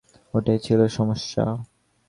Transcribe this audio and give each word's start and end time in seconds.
ওটাই 0.33 0.59
ছিল 0.59 0.79
সমস্যা। 0.87 1.43